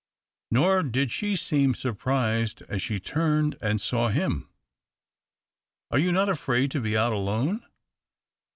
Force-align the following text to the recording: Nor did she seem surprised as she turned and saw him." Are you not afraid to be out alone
Nor 0.49 0.81
did 0.81 1.11
she 1.11 1.35
seem 1.35 1.75
surprised 1.75 2.63
as 2.67 2.81
she 2.81 2.99
turned 2.99 3.55
and 3.61 3.79
saw 3.79 4.07
him." 4.07 4.49
Are 5.91 5.99
you 5.99 6.11
not 6.11 6.27
afraid 6.27 6.71
to 6.71 6.81
be 6.81 6.97
out 6.97 7.13
alone 7.13 7.63